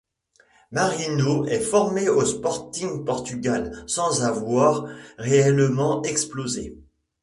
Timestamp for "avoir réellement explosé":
4.23-6.75